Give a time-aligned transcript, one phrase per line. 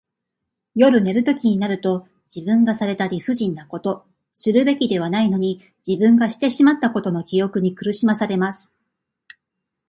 [0.73, 8.73] 夜寝るときになると、自分がされた理不尽なこと、するべきではないのに自分がしてしまったことの記憶に苦しまされます。